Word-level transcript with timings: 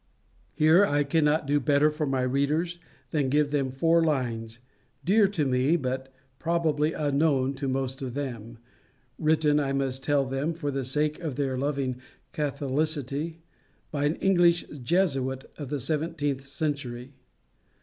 Here 0.55 0.83
I 0.83 1.03
cannot 1.03 1.45
do 1.45 1.59
better 1.59 1.91
for 1.91 2.07
my 2.07 2.23
readers 2.23 2.79
than 3.11 3.29
give 3.29 3.51
them 3.51 3.69
four 3.69 4.03
lines, 4.03 4.57
dear 5.05 5.27
to 5.27 5.45
me, 5.45 5.75
but 5.75 6.11
probably 6.39 6.93
unknown 6.93 7.53
to 7.57 7.67
most 7.67 8.01
of 8.01 8.15
them, 8.15 8.57
written, 9.19 9.59
I 9.59 9.73
must 9.73 10.03
tell 10.03 10.25
them, 10.25 10.55
for 10.55 10.71
the 10.71 10.83
sake 10.85 11.19
of 11.19 11.35
their 11.35 11.55
loving 11.55 11.97
catholicity, 12.33 13.41
by 13.91 14.05
an 14.05 14.15
English 14.15 14.63
Jesuit 14.81 15.45
of 15.59 15.69
the 15.69 15.79
seventeenth 15.79 16.43
century. 16.47 17.13